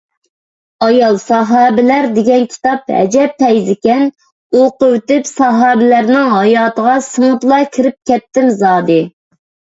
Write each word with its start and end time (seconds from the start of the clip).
«ئايال 0.83 1.17
ساھابىلەر» 1.23 2.07
دېگەن 2.15 2.45
كىتاب 2.53 2.89
ئەجەب 3.01 3.35
پەيزىكەن، 3.43 4.01
ئوقۇۋېتىپ 4.61 5.29
ساھابىلەرنىڭ 5.33 6.33
ھاياتىغا 6.37 6.99
سىڭىپلا 7.11 7.63
كىرىپ 7.79 8.01
كەتتىم 8.13 8.51
زادى. 8.65 9.01